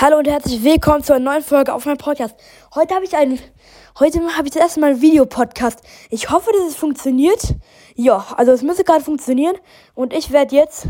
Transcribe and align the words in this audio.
Hallo 0.00 0.18
und 0.18 0.28
herzlich 0.28 0.62
willkommen 0.62 1.02
zu 1.02 1.12
einer 1.12 1.24
neuen 1.24 1.42
Folge 1.42 1.74
auf 1.74 1.84
meinem 1.84 1.96
Podcast. 1.96 2.36
Heute 2.72 2.94
habe 2.94 3.04
ich 3.04 3.16
einen, 3.16 3.40
heute 3.98 4.20
habe 4.36 4.46
ich 4.46 4.52
das 4.52 4.62
erste 4.62 4.78
Mal 4.78 4.92
einen 4.92 5.00
Videopodcast. 5.00 5.82
Ich 6.08 6.30
hoffe, 6.30 6.52
dass 6.52 6.68
es 6.68 6.76
funktioniert. 6.76 7.56
Ja, 7.96 8.24
also 8.36 8.52
es 8.52 8.62
müsste 8.62 8.84
gerade 8.84 9.02
funktionieren 9.02 9.56
und 9.96 10.12
ich 10.12 10.30
werde 10.30 10.54
jetzt 10.54 10.86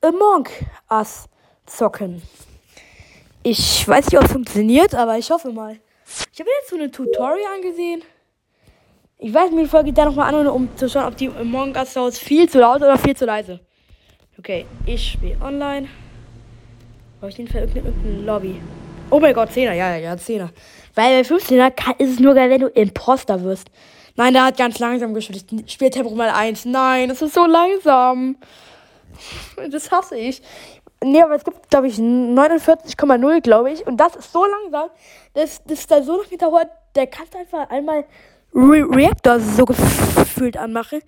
Among 0.00 0.48
Us 0.90 1.28
zocken. 1.64 2.22
Ich 3.44 3.86
weiß 3.86 4.06
nicht, 4.06 4.18
ob 4.18 4.24
es 4.24 4.32
funktioniert, 4.32 4.96
aber 4.96 5.16
ich 5.16 5.30
hoffe 5.30 5.52
mal. 5.52 5.78
Ich 6.32 6.40
habe 6.40 6.50
jetzt 6.58 6.70
so 6.70 6.76
ein 6.76 6.90
Tutorial 6.90 7.54
angesehen. 7.54 8.02
Ich 9.18 9.32
weiß 9.32 9.52
mir 9.52 9.62
die 9.62 9.68
Folge 9.68 9.92
da 9.92 10.06
nochmal 10.06 10.34
an, 10.34 10.48
um 10.48 10.76
zu 10.76 10.88
schauen, 10.88 11.04
ob 11.04 11.16
die 11.16 11.28
Among 11.28 11.76
Us 11.76 11.92
Sounds 11.92 12.18
viel 12.18 12.48
zu 12.48 12.58
laut 12.58 12.78
oder 12.78 12.98
viel 12.98 13.14
zu 13.14 13.26
leise. 13.26 13.60
Okay, 14.36 14.66
ich 14.86 15.12
spiele 15.12 15.40
online. 15.40 15.88
Auf 17.20 17.30
jeden 17.30 17.50
Fall 17.50 17.62
irgendeine, 17.62 17.88
irgendeine 17.88 18.24
Lobby. 18.24 18.60
Oh 19.10 19.20
mein 19.20 19.34
Gott, 19.34 19.50
10er, 19.50 19.72
ja, 19.72 19.96
ja, 19.96 19.96
ja, 19.96 20.12
10er. 20.14 20.48
Weil 20.94 21.22
bei 21.22 21.28
15er 21.28 21.70
kann, 21.70 21.94
ist 21.98 22.12
es 22.12 22.20
nur 22.20 22.34
geil, 22.34 22.50
wenn 22.50 22.60
du 22.60 22.68
Imposter 22.68 23.42
wirst. 23.42 23.70
Nein, 24.16 24.32
der 24.32 24.44
hat 24.44 24.56
ganz 24.56 24.78
langsam 24.78 25.14
gespielt. 25.14 25.70
Spieltempo 25.70 26.14
mal 26.14 26.30
1. 26.30 26.64
Nein, 26.66 27.08
das 27.08 27.22
ist 27.22 27.34
so 27.34 27.46
langsam. 27.46 28.36
Das 29.70 29.90
hasse 29.90 30.16
ich. 30.16 30.42
Nee, 31.02 31.22
aber 31.22 31.34
es 31.34 31.44
gibt, 31.44 31.70
glaube 31.70 31.88
ich, 31.88 31.96
49,0, 31.96 33.40
glaube 33.40 33.72
ich. 33.72 33.86
Und 33.86 33.96
das 33.96 34.16
ist 34.16 34.32
so 34.32 34.44
langsam, 34.44 34.90
dass 35.34 35.62
das 35.64 35.86
da 35.86 36.02
so 36.02 36.18
lange 36.18 36.36
dauert, 36.36 36.68
der 36.94 37.06
kann 37.06 37.26
einfach 37.38 37.70
einmal 37.70 38.04
Re 38.54 38.84
Reactor 38.90 39.40
so 39.40 39.64
gefühlt 39.64 40.56
anmachen. 40.56 41.00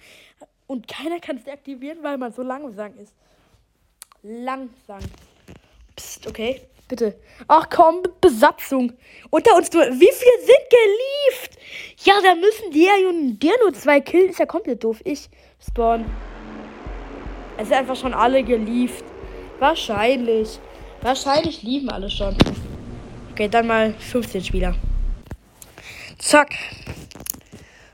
Und 0.67 0.89
keiner 0.89 1.19
kann 1.21 1.37
es 1.37 1.45
deaktivieren, 1.45 2.03
weil 2.03 2.17
man 2.17 2.33
so 2.33 2.43
langsam 2.43 2.97
ist. 2.99 3.13
Langsam. 4.23 5.01
Psst, 5.97 6.27
okay. 6.27 6.63
Bitte. 6.93 7.19
Ach 7.49 7.71
komm, 7.71 8.03
Besatzung. 8.21 8.93
Unter 9.31 9.57
uns 9.57 9.73
nur. 9.73 9.85
Wie 9.85 10.13
viele 10.13 10.39
sind 10.41 10.67
gelieft? 10.69 11.59
Ja, 12.05 12.15
da 12.23 12.35
müssen 12.35 12.71
die 12.71 12.85
ja 12.85 12.93
der 13.41 13.59
nur 13.63 13.73
zwei 13.73 14.01
killen. 14.01 14.29
Ist 14.29 14.41
ja 14.41 14.45
komplett 14.45 14.85
doof. 14.85 15.01
Ich 15.05 15.31
spawn. 15.59 16.05
Es 17.57 17.69
sind 17.69 17.79
einfach 17.79 17.97
schon 17.97 18.13
alle 18.13 18.43
gelieft. 18.43 19.05
Wahrscheinlich. 19.59 20.59
Wahrscheinlich 21.01 21.63
lieben 21.63 21.89
alle 21.89 22.11
schon. 22.11 22.37
Okay, 23.31 23.49
dann 23.49 23.67
mal 23.67 23.95
15 23.95 24.45
Spieler. 24.45 24.75
Zack. 26.19 26.51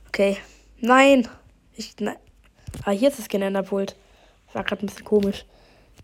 Okay. 0.09 0.39
Nein. 0.81 1.29
Ich. 1.77 1.95
Nein. 2.01 2.17
Ah, 2.85 2.91
hier 2.91 3.11
ist 3.11 3.21
das 3.21 3.29
Genenderpult. 3.29 3.95
War 4.53 4.65
gerade 4.65 4.85
ein 4.85 4.87
bisschen 4.87 5.05
komisch. 5.05 5.45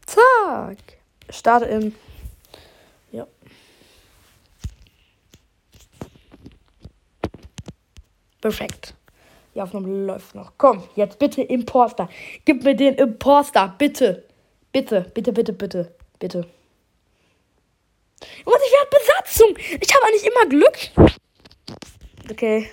Zack. 0.07 0.79
Starte 1.31 1.67
im. 1.67 1.95
Ja. 3.13 3.27
Perfekt. 8.41 8.95
Die 9.55 9.61
Aufnahme 9.61 9.89
läuft 9.89 10.35
noch. 10.35 10.53
Komm, 10.59 10.83
jetzt 10.97 11.19
bitte 11.19 11.43
Imposter. 11.43 12.09
Gib 12.45 12.65
mir 12.65 12.75
den 12.75 12.95
Imposter. 12.95 13.75
Bitte. 13.79 14.25
Bitte, 14.73 15.11
bitte, 15.15 15.33
bitte, 15.33 15.53
bitte. 15.53 15.95
Bitte. 16.19 16.39
Und 18.45 18.59
ich 18.67 18.73
werde 18.73 18.91
Besatzung. 18.91 19.57
Ich 19.81 19.95
habe 19.95 20.07
eigentlich 20.07 20.27
immer 20.27 20.47
Glück. 20.49 20.79
Okay. 22.31 22.69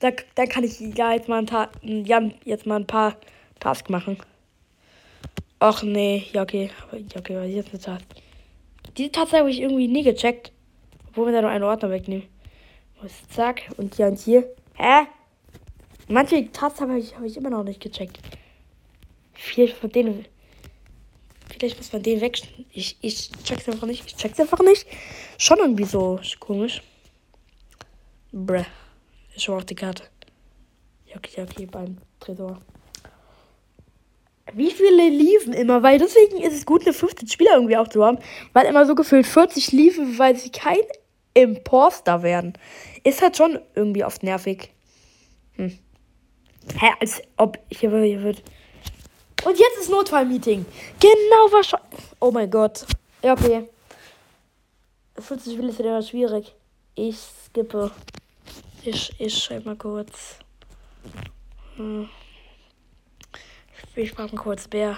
Da, 0.00 0.10
dann 0.34 0.48
kann 0.48 0.64
ich 0.64 0.80
ja 0.80 1.12
jetzt 1.12 1.28
mal 1.28 1.38
ein, 1.38 1.46
Ta 1.46 1.70
Jan 1.82 2.34
jetzt 2.44 2.66
mal 2.66 2.76
ein 2.76 2.86
paar 2.86 3.16
Tasks 3.58 3.88
machen. 3.88 4.18
Ach 5.62 5.82
nee, 5.82 6.26
ja 6.32 6.42
okay. 6.42 6.70
Ja, 6.90 7.18
okay, 7.18 7.36
was 7.36 7.48
ist 7.48 7.54
jetzt 7.54 7.70
eine 7.70 7.80
Task? 7.80 8.04
Diese 8.96 9.12
Task 9.12 9.32
habe 9.34 9.50
ich 9.50 9.60
irgendwie 9.60 9.88
nie 9.88 10.02
gecheckt. 10.02 10.52
Obwohl 11.08 11.26
wir 11.26 11.32
da 11.34 11.42
nur 11.42 11.50
einen 11.50 11.64
Ordner 11.64 11.90
wegnehmen. 11.90 12.26
Zack. 13.28 13.68
Und 13.76 13.94
hier 13.94 14.06
und 14.06 14.18
hier. 14.18 14.48
Hä? 14.74 15.06
Manche 16.08 16.50
Tasks 16.50 16.80
habe 16.80 16.98
ich, 16.98 17.14
hab 17.14 17.24
ich 17.24 17.36
immer 17.36 17.50
noch 17.50 17.62
nicht 17.62 17.80
gecheckt. 17.80 18.18
Vielleicht 19.34 19.76
von 19.76 19.90
denen. 19.92 20.24
Vielleicht 21.50 21.76
muss 21.76 21.92
man 21.92 22.02
den 22.02 22.22
weg. 22.22 22.40
Ich, 22.72 22.96
ich 23.02 23.30
check's 23.44 23.68
einfach 23.68 23.86
nicht. 23.86 24.06
Ich 24.06 24.16
check's 24.16 24.40
einfach 24.40 24.60
nicht. 24.60 24.86
Schon 25.36 25.58
irgendwie 25.58 25.84
so 25.84 26.18
komisch. 26.38 26.82
Bruh. 28.32 28.64
Ich 29.34 29.44
schau 29.44 29.56
auf 29.56 29.66
die 29.66 29.74
Karte. 29.74 30.04
Ja, 31.06 31.16
okay, 31.16 31.32
ja, 31.36 31.42
okay, 31.44 31.66
beim 31.66 31.98
Tresor. 32.18 32.60
Wie 34.54 34.70
viele 34.70 35.08
liefen 35.08 35.52
immer? 35.52 35.82
Weil 35.82 35.98
deswegen 35.98 36.38
ist 36.42 36.54
es 36.54 36.66
gut, 36.66 36.82
eine 36.82 36.92
15 36.92 37.28
Spieler 37.28 37.54
irgendwie 37.54 37.76
auch 37.76 37.88
zu 37.88 38.04
haben. 38.04 38.18
Weil 38.52 38.66
immer 38.66 38.86
so 38.86 38.94
gefühlt 38.94 39.26
40 39.26 39.72
liefen, 39.72 40.18
weil 40.18 40.36
sie 40.36 40.50
kein 40.50 40.80
Imposter 41.34 42.22
werden. 42.22 42.54
Ist 43.04 43.22
halt 43.22 43.36
schon 43.36 43.58
irgendwie 43.74 44.04
oft 44.04 44.22
nervig. 44.22 44.70
Hm. 45.56 45.78
Hä, 46.78 46.90
als 47.00 47.22
ob 47.36 47.58
hier, 47.70 47.90
hier 48.02 48.22
wird. 48.22 48.42
Und 49.44 49.58
jetzt 49.58 49.78
ist 49.80 49.90
Notfallmeeting. 49.90 50.66
Genau 51.00 51.52
wahrscheinlich. 51.52 52.00
Oh 52.20 52.30
mein 52.30 52.50
Gott. 52.50 52.84
Ja, 53.22 53.32
okay. 53.32 53.68
40 55.18 55.54
Spieler 55.54 55.68
ist 55.68 55.80
immer 55.80 56.02
schwierig. 56.02 56.54
Ich 56.94 57.16
skippe. 57.46 57.90
Ich, 58.84 59.12
ich 59.18 59.36
schreibe 59.36 59.70
mal 59.70 59.76
kurz. 59.76 60.36
Hm. 61.76 62.08
Ich 63.94 64.14
brauche 64.14 64.36
kurz 64.36 64.68
Bär. 64.68 64.96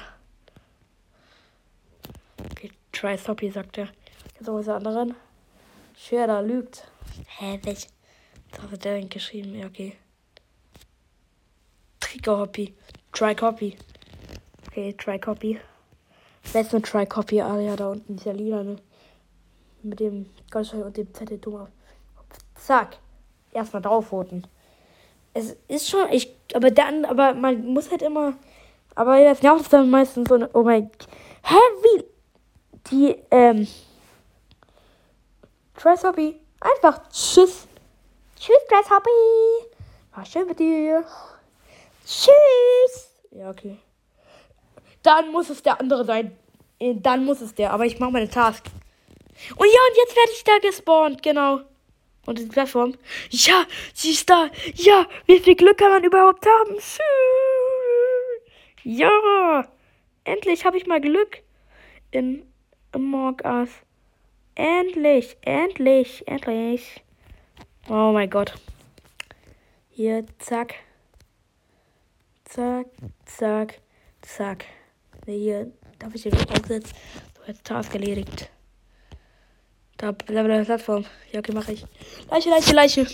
Okay, 2.51 2.71
try 2.93 3.17
Soppy, 3.17 3.51
sagt 3.51 3.79
er. 3.79 3.89
Jetzt 4.39 4.49
auch 4.49 4.55
was 4.55 4.69
anderen. 4.69 5.15
Da 6.11 6.41
lügt. 6.41 6.87
Hä, 7.39 7.59
welch? 7.63 7.89
Was 8.61 8.71
hat 8.71 8.85
der 8.85 9.01
geschrieben? 9.07 9.55
Ja, 9.55 9.67
okay. 9.67 9.97
Trigger 12.01 12.39
Hoppy. 12.39 12.75
Try 13.13 13.35
Copy. 13.35 13.77
Okay, 14.69 14.93
Try 14.95 15.19
Copy. 15.19 15.61
Letzte 16.53 16.83
Try 16.83 17.07
Copy. 17.07 17.41
Ah 17.41 17.59
ja, 17.61 17.77
da 17.77 17.89
unten 17.89 18.17
ja 18.25 18.33
lila, 18.33 18.63
ne? 18.63 18.77
Mit 19.83 20.01
dem 20.01 20.27
Goldstein 20.51 20.83
und 20.83 20.97
dem 20.97 21.13
Zettel 21.15 21.39
dumm 21.39 21.69
Zack. 22.55 22.99
Erstmal 23.53 23.83
draufvoten. 23.83 24.47
Es 25.35 25.57
ist 25.69 25.89
schon, 25.89 26.11
ich, 26.11 26.35
aber 26.55 26.71
dann, 26.71 27.05
aber 27.05 27.35
man 27.35 27.65
muss 27.67 27.91
halt 27.91 28.03
immer 28.03 28.35
aber 28.95 29.19
jetzt 29.19 29.43
nervt 29.43 29.63
es 29.63 29.69
dann 29.69 29.91
meistens 29.91 30.29
so, 30.29 30.39
oh 30.53 30.63
mein, 30.63 30.91
hä, 31.43 31.55
wie, 31.83 32.05
die, 32.91 33.17
ähm, 33.31 33.67
Dress 35.83 36.05
einfach 36.05 37.09
tschüss. 37.11 37.67
Tschüss, 38.39 38.57
Dress. 38.69 38.91
War 38.91 40.25
schön 40.25 40.47
mit 40.47 40.61
dir. 40.61 41.05
Tschüss. 42.07 43.11
Ja, 43.31 43.51
okay. 43.51 43.79
Dann 45.03 45.33
muss 45.33 45.51
es 45.51 45.63
der 45.63 45.81
andere 45.81 46.05
sein. 46.05 46.37
Äh, 46.79 46.95
dann 46.97 47.25
muss 47.25 47.41
es 47.41 47.55
der, 47.55 47.73
aber 47.73 47.87
ich 47.87 47.99
mache 47.99 48.13
meine 48.13 48.31
Task. 48.31 48.65
Und 49.57 49.67
ja, 49.67 49.81
und 49.89 49.97
jetzt 49.97 50.17
werde 50.17 50.33
ich 50.33 50.45
da 50.45 50.59
gespawnt, 50.59 51.23
genau. 51.23 51.61
Und 52.27 52.39
die 52.39 52.47
Plattform. 52.47 52.95
Ja, 53.31 53.65
sie 53.95 54.13
ist 54.13 54.31
da. 54.31 54.49
Ja, 54.75 55.07
wie 55.27 55.41
viel 55.41 55.57
Glück 55.57 55.79
kann 55.79 55.91
man 55.91 56.05
überhaupt 56.05 56.47
haben? 56.47 56.77
Tschüss. 56.77 57.62
Ja! 58.85 59.69
Endlich 60.25 60.65
habe 60.65 60.77
ich 60.77 60.87
mal 60.87 61.01
Glück 61.01 61.43
in 62.11 62.45
Among 62.93 63.41
Us. 63.45 63.71
Endlich, 64.55 65.37
endlich, 65.43 66.27
endlich. 66.27 67.03
Oh 67.89 68.11
mein 68.13 68.29
Gott. 68.29 68.55
Hier, 69.91 70.25
zack. 70.39 70.75
Zack, 72.45 72.87
zack, 73.25 73.81
zack. 74.21 74.65
Hier, 75.27 75.73
darf 75.99 76.15
ich 76.15 76.23
den 76.23 76.35
aufsetzen? 76.35 76.97
So, 77.37 77.43
jetzt 77.47 77.65
Task 77.65 77.95
erledigt. 77.95 78.51
Da, 79.97 80.15
Level 80.27 80.49
der 80.49 80.65
Plattform. 80.65 81.05
Ja, 81.31 81.39
okay, 81.39 81.53
mache 81.53 81.73
ich. 81.73 81.85
Leiche, 82.31 82.51
Leiche, 82.51 82.75
Leiche. 82.75 83.07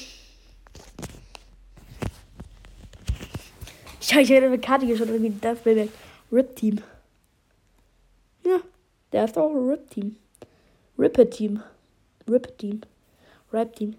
Ich 4.10 4.30
hätte 4.30 4.46
eine 4.46 4.58
Karte 4.58 4.86
geschaut, 4.86 5.08
irgendwie 5.08 5.34
das 5.40 5.58
Baby. 5.60 5.90
Rip 6.32 6.56
Team. 6.56 6.80
Ja, 8.44 8.60
der 9.12 9.24
ist 9.24 9.36
auch 9.36 9.50
Rip 9.50 9.90
Team. 9.90 10.16
Rip 10.98 11.30
Team. 11.30 11.62
Rip 12.28 12.56
Team. 12.58 12.80
Rip 13.52 13.76
Team. 13.76 13.96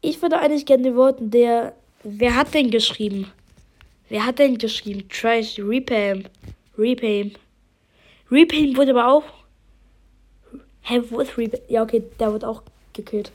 Ich 0.00 0.20
würde 0.20 0.38
eigentlich 0.38 0.66
gerne 0.66 0.94
Worten, 0.96 1.30
der. 1.30 1.74
Wer 2.02 2.36
hat 2.36 2.52
denn 2.52 2.70
geschrieben? 2.70 3.32
Wer 4.10 4.26
hat 4.26 4.38
denn 4.38 4.58
geschrieben? 4.58 5.08
Trash, 5.08 5.58
Repay. 5.58 6.24
Repay. 6.76 7.32
Repay 8.30 8.76
wurde 8.76 8.90
aber 8.90 9.08
auch. 9.08 9.24
Hä, 10.82 11.00
wo 11.08 11.20
ist? 11.20 11.32
Ja, 11.68 11.82
okay, 11.82 12.04
der 12.20 12.32
wird 12.32 12.44
auch 12.44 12.62
gekillt. 12.92 13.32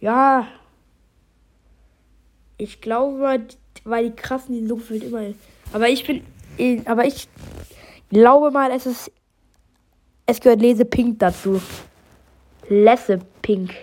Ja. 0.00 0.48
Ich 2.58 2.80
glaube, 2.80 3.46
weil 3.84 4.10
die 4.10 4.16
krassen, 4.16 4.54
die 4.54 4.66
so 4.66 4.76
gefühlt 4.76 5.04
immer. 5.04 5.32
Aber 5.72 5.88
ich 5.88 6.06
bin. 6.06 6.22
Aber 6.84 7.04
ich 7.04 7.28
glaube 8.10 8.50
mal, 8.50 8.70
es 8.70 8.86
ist. 8.86 9.10
Es 10.26 10.40
gehört 10.40 10.60
Lese 10.60 10.84
Pink 10.84 11.18
dazu. 11.18 11.60
Lessepink. 12.68 13.74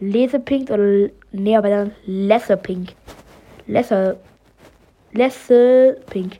Lesepink 0.00 0.70
oder. 0.70 1.08
Nee, 1.32 1.56
aber 1.56 1.70
dann 1.70 1.94
Lessepink. 2.04 2.90
Lesser. 3.66 4.16
Lessepink. 5.12 6.38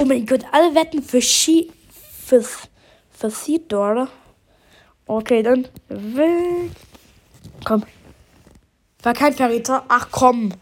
Oh 0.00 0.04
mein 0.04 0.24
Gott, 0.26 0.44
alle 0.52 0.74
wetten 0.74 1.02
für 1.02 1.20
Ski. 1.20 1.70
Fürs. 2.24 2.68
Für 3.10 3.30
Seedor. 3.30 4.08
Okay, 5.06 5.42
dann. 5.42 5.68
Komm. 7.64 7.84
War 9.02 9.14
kein 9.14 9.32
Verräter. 9.32 9.84
Ach 9.88 10.08
komm. 10.10 10.52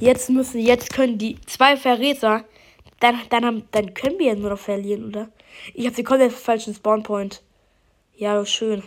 Jetzt 0.00 0.28
müssen, 0.28 0.60
jetzt 0.60 0.92
können 0.92 1.18
die 1.18 1.40
zwei 1.46 1.76
Verräter. 1.76 2.44
Dann, 3.00 3.20
dann, 3.30 3.44
haben, 3.44 3.68
dann 3.72 3.94
können 3.94 4.18
wir 4.18 4.26
ja 4.26 4.34
nur 4.34 4.50
noch 4.50 4.58
verlieren, 4.58 5.06
oder? 5.08 5.28
Ich 5.74 5.86
habe 5.86 5.96
sie 5.96 6.04
komplett 6.04 6.32
falschen 6.32 6.74
Spawnpoint. 6.74 7.42
Ja, 8.16 8.44
schön. 8.44 8.82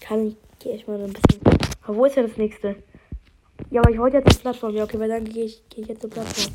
Kann 0.00 0.36
gehe 0.58 0.74
ich 0.74 0.86
mal 0.86 1.00
ein 1.00 1.12
bisschen. 1.12 1.40
Aber 1.82 1.96
wo 1.96 2.04
ist 2.04 2.16
denn 2.16 2.26
das 2.26 2.36
nächste? 2.36 2.76
Ja, 3.70 3.80
aber 3.80 3.90
ich 3.90 3.98
wollte 3.98 4.18
jetzt 4.18 4.32
zur 4.32 4.42
Plattform. 4.42 4.74
Ja, 4.74 4.84
okay, 4.84 4.98
weil 4.98 5.08
dann 5.08 5.24
gehe 5.24 5.44
ich, 5.44 5.62
geh 5.70 5.82
ich 5.82 5.88
jetzt 5.88 6.00
zur 6.00 6.10
Plattform. 6.10 6.54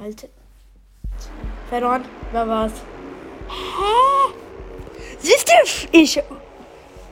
Halt. 0.00 0.28
Verloren. 1.68 2.04
Wer 2.32 2.48
war's? 2.48 2.72
Hä? 3.48 4.34
Siehst 5.18 5.48
du? 5.48 5.98
Ich. 5.98 6.22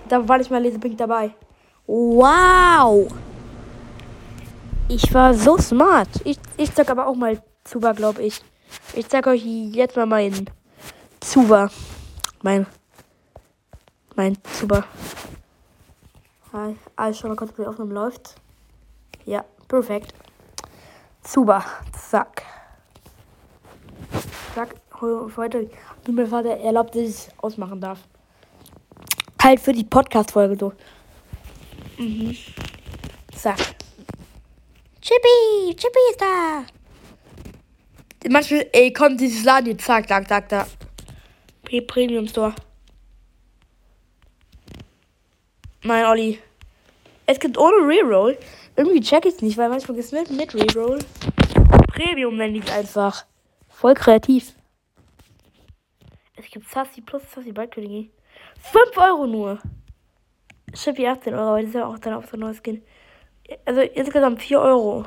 Da 0.09 0.29
war 0.29 0.39
nicht 0.39 0.51
mal 0.51 0.63
Lesepink 0.63 0.99
dabei. 0.99 1.33
Wow. 1.87 3.13
Ich 4.89 5.13
war 5.15 5.35
so 5.35 5.59
smart. 5.59 6.09
Ich, 6.25 6.39
ich 6.57 6.71
sag 6.75 6.91
aber 6.91 7.07
auch 7.07 7.15
mal 7.15 7.43
Zuba, 7.65 7.93
glaube 7.93 8.23
ich. 8.23 8.41
Ich 8.95 9.07
sag 9.09 9.27
euch 9.27 9.45
jetzt 9.45 9.97
mal 9.97 10.07
meinen 10.07 10.51
Zuba. 11.21 11.71
Mein. 12.43 12.67
Mein 14.15 14.37
Zuba. 14.59 14.85
Alles 16.97 17.19
schon 17.19 17.31
mal 17.31 17.37
kurz, 17.37 17.57
wie 17.57 17.67
Aufnahme 17.67 17.95
läuft. 17.95 18.35
Ja, 19.25 19.45
perfekt. 19.69 20.13
Zuba. 21.23 21.65
Zack. 22.11 22.43
Zack. 24.55 24.75
Heute. 25.01 25.71
Mein 26.09 26.27
Vater 26.27 26.59
erlaubt, 26.59 26.95
dass 26.95 27.03
ich 27.03 27.29
ausmachen 27.39 27.81
darf. 27.81 27.99
Halt 29.43 29.61
für 29.61 29.73
die 29.73 29.85
Podcast-Folge 29.85 30.57
so. 30.59 30.73
Mhm. 31.99 32.37
Zack. 33.35 33.59
Chippy! 35.01 35.75
Chippy 35.77 35.99
ist 36.11 36.21
da! 36.21 36.65
Manchmal, 38.29 38.67
ey, 38.73 38.93
kommt 38.93 39.21
dieses 39.21 39.45
Laden 39.45 39.73
jetzt. 39.73 39.85
Zack, 39.85 40.09
zack, 40.09 40.29
zack, 40.29 40.49
da. 40.49 40.67
Premium 41.87 42.29
Store. 42.29 42.55
Nein, 45.83 46.05
Olli. 46.05 46.39
Es 47.27 47.41
gibt 47.41 47.59
ohne 47.59 47.77
Reroll. 47.87 48.39
Irgendwie 48.77 49.01
check 49.01 49.27
ich 49.27 49.35
es 49.35 49.43
nicht, 49.43 49.59
weil 49.59 49.69
manchmal 49.69 49.97
gibt 49.97 50.13
es 50.13 50.13
mit, 50.13 50.55
Reroll. 50.55 51.01
Premium 51.89 52.37
nenne 52.37 52.59
ich 52.59 52.73
einfach. 52.73 53.25
Voll 53.69 53.95
kreativ. 53.95 54.55
Es 56.37 56.47
gibt 56.51 56.69
Sassy 56.69 57.01
plus 57.01 57.23
Sassy 57.33 57.53
Baldkönigin. 57.53 58.11
5 58.61 58.97
Euro 58.97 59.27
nur. 59.27 59.61
Chippy 60.75 61.07
18 61.07 61.35
Euro, 61.35 61.51
aber 61.51 61.61
das 61.61 61.69
ist 61.69 61.75
ja 61.75 61.87
auch 61.87 61.99
dann 61.99 62.15
auf 62.15 62.27
so 62.27 62.37
ein 62.37 62.41
neues 62.41 62.59
Skin. 62.59 62.83
Also 63.65 63.81
insgesamt 63.81 64.41
4 64.43 64.61
Euro. 64.61 65.05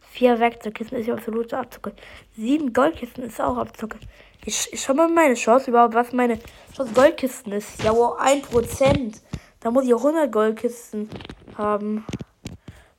Vier 0.00 0.38
Werkzeugkisten 0.38 0.98
ist 0.98 1.06
ja 1.06 1.14
absolut 1.14 1.54
Abzocke. 1.54 1.92
Sieben 2.36 2.72
Goldkisten 2.72 3.24
ist 3.24 3.40
auch 3.40 3.56
Abzocke. 3.56 3.98
Ich, 4.44 4.72
ich 4.72 4.80
schau 4.80 4.94
mal 4.94 5.08
meine 5.08 5.34
Chance 5.34 5.70
überhaupt, 5.70 5.94
was 5.94 6.12
meine 6.12 6.38
Chance 6.74 6.92
Goldkisten 6.94 7.52
ist. 7.52 7.82
Ja, 7.82 7.94
wow, 7.94 8.18
1%. 8.20 9.20
Da 9.60 9.70
muss 9.70 9.84
ich 9.84 9.94
auch 9.94 10.04
100 10.04 10.32
Goldkisten 10.32 11.08
haben. 11.56 12.04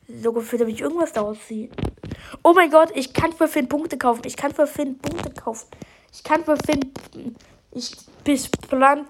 So 0.07 0.31
gefühlt, 0.31 0.62
damit 0.62 0.75
ich 0.75 0.81
irgendwas 0.81 1.13
daraus 1.13 1.38
ziehe. 1.47 1.69
Oh 2.44 2.54
mein 2.54 2.69
Gott, 2.69 2.92
ich 2.95 3.13
kann 3.13 3.33
für 3.33 3.47
Finn 3.47 3.68
Punkte 3.68 3.97
kaufen. 3.97 4.21
Ich 4.25 4.38
kann 4.38 4.54
für 4.54 4.68
Finn 4.68 4.97
Punkte 5.00 5.31
kaufen. 5.31 5.68
Ich 6.13 6.24
kann 6.24 6.44
für 6.44 6.57
Finn. 6.57 6.94
Ich 7.71 7.95
bis 8.24 8.50
plan 8.50 9.06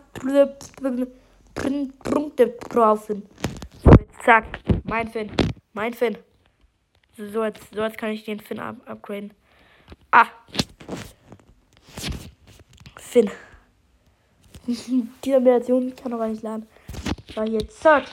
Punkte 2.03 2.51
kaufen. 2.69 3.23
So, 3.83 3.91
jetzt 3.91 4.23
zack. 4.23 4.59
Mein 4.83 5.07
Finn. 5.07 5.31
Mein 5.73 5.93
Finn. 5.93 6.17
So, 7.17 7.43
jetzt, 7.43 7.61
so 7.73 7.81
jetzt 7.81 7.97
kann 7.97 8.11
ich 8.11 8.23
den 8.23 8.39
Finn 8.39 8.59
up 8.59 8.77
upgraden. 8.85 9.33
Ah. 10.11 10.27
Finn. 12.97 13.29
Diese 15.23 15.39
Meditation 15.39 15.95
kann 15.95 16.13
aber 16.13 16.27
nicht 16.27 16.43
laden. 16.43 16.67
War 17.35 17.47
jetzt 17.47 17.81
zack. 17.81 18.05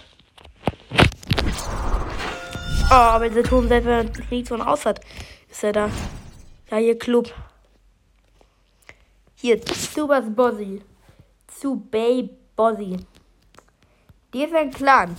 Oh, 2.90 2.94
aber 2.94 3.28
dieser 3.28 3.42
Turm, 3.42 3.68
selbst 3.68 3.86
wenn 3.86 4.06
er 4.06 4.26
nichts 4.30 4.48
von 4.48 4.62
aus 4.62 4.86
hat, 4.86 5.00
ist 5.50 5.62
er 5.62 5.72
da. 5.72 5.90
Ja, 6.70 6.78
hier 6.78 6.98
Club. 6.98 7.32
Hier, 9.34 9.60
Subas 9.66 10.24
Bossi. 10.34 10.80
Zu 11.46 11.76
Bay 11.76 12.30
Bossi. 12.56 12.96
Die 14.32 14.44
ist 14.44 14.54
ein 14.54 14.70
Clan. 14.70 15.16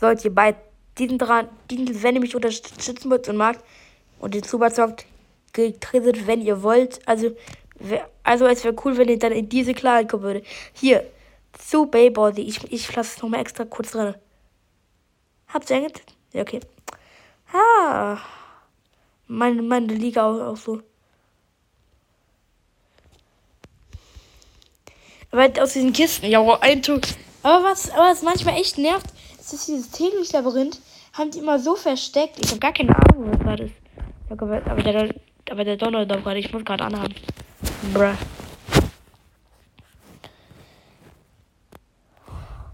Sollt 0.00 0.24
ihr 0.24 0.34
bei 0.34 0.56
diesen 0.98 1.18
dran, 1.18 1.48
diesen, 1.70 2.02
wenn 2.02 2.14
ihr 2.16 2.20
mich 2.20 2.34
unterstützen 2.34 3.10
wollt 3.10 3.28
und 3.28 3.36
mag 3.36 3.58
und 4.18 4.34
den 4.34 4.42
Zuba 4.42 4.70
zockt, 4.70 5.06
getretet, 5.52 6.26
wenn 6.26 6.40
ihr 6.40 6.62
wollt. 6.62 7.00
Also, 7.06 7.36
also 8.22 8.46
es 8.46 8.64
wäre 8.64 8.74
cool, 8.84 8.96
wenn 8.96 9.08
ihr 9.08 9.18
dann 9.18 9.32
in 9.32 9.48
diese 9.48 9.74
Clan 9.74 10.08
kommen 10.08 10.22
würde. 10.22 10.42
Hier, 10.72 11.04
zu 11.52 11.86
Baybody. 11.86 12.42
Ich, 12.42 12.72
ich 12.72 12.94
lasse 12.94 13.16
es 13.16 13.22
nochmal 13.22 13.40
extra 13.40 13.64
kurz 13.64 13.92
drin. 13.92 14.14
Habt 15.48 15.70
ihr 15.70 15.76
eigentlich? 15.76 16.04
Ja, 16.32 16.42
okay. 16.42 16.60
Ah. 17.52 18.18
Meine, 19.26 19.62
meine 19.62 19.94
Liga 19.94 20.26
auch, 20.26 20.52
auch 20.52 20.56
so. 20.56 20.82
Aber 25.30 25.50
aus 25.62 25.72
diesen 25.72 25.92
Kisten, 25.92 26.26
ja, 26.26 26.40
ein 26.60 26.82
Tor. 26.82 27.00
Aber 27.44 27.62
was, 27.62 27.90
was 27.94 28.22
manchmal 28.22 28.54
echt 28.54 28.78
nervt, 28.78 29.06
ist, 29.38 29.52
dass 29.52 29.66
dieses 29.66 29.90
Täglich-Labyrinth 29.90 30.80
haben 31.12 31.30
die 31.30 31.40
immer 31.40 31.58
so 31.58 31.76
versteckt. 31.76 32.42
Ich 32.42 32.50
habe 32.50 32.58
gar 32.58 32.72
keine 32.72 32.96
Ahnung, 32.96 33.30
was 33.30 33.44
war 33.44 33.56
das. 33.56 33.70
Aber 34.30 34.82
der, 34.82 35.14
aber 35.50 35.64
der 35.64 35.76
Donner 35.76 36.06
da 36.06 36.16
gerade, 36.16 36.38
ich 36.38 36.50
muss 36.54 36.64
gerade 36.64 36.84
anhaben. 36.84 37.14
Bruh. 37.92 38.14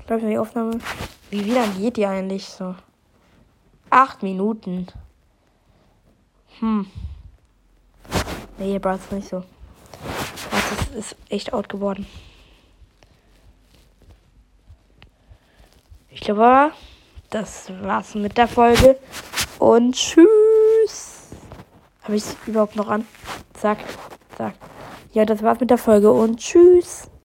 Läuft 0.08 0.24
die 0.24 0.38
Aufnahme? 0.38 0.78
Wie, 1.30 1.44
wie 1.44 1.50
lange 1.50 1.74
geht 1.74 1.96
die 1.96 2.06
eigentlich 2.06 2.46
so? 2.46 2.76
Acht 3.90 4.22
Minuten. 4.22 4.86
Hm. 6.60 6.86
Nee, 8.58 8.78
Bro, 8.78 8.94
ist 8.94 9.10
nicht 9.10 9.28
so. 9.28 9.42
Das 10.50 10.88
ist, 10.88 10.94
ist 10.94 11.16
echt 11.28 11.52
out 11.52 11.68
geworden. 11.68 12.06
Ich 16.20 16.26
glaube, 16.26 16.72
das 17.30 17.72
war's 17.80 18.14
mit 18.14 18.36
der 18.36 18.46
Folge. 18.46 18.98
Und 19.58 19.94
tschüss. 19.94 21.30
Habe 22.02 22.14
ich 22.14 22.24
überhaupt 22.46 22.76
noch 22.76 22.88
an? 22.88 23.06
Zack, 23.54 23.78
zack. 24.36 24.52
Ja, 25.14 25.24
das 25.24 25.42
war's 25.42 25.58
mit 25.60 25.70
der 25.70 25.78
Folge 25.78 26.12
und 26.12 26.38
tschüss. 26.38 27.09